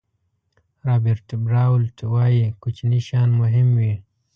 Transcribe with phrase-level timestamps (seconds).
[0.87, 3.93] رابرټ براولټ وایي کوچني شیان مهم وي.